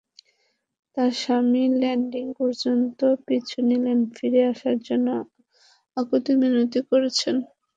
[0.97, 5.07] তাঁর স্বামী ল্যান্ডিং পর্যন্ত পিছু নিলেন, ফিরে আসার জন্য
[5.97, 7.35] কাকুতি-মিনতি করছেন।